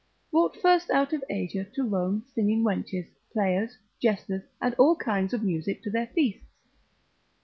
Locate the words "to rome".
1.63-2.25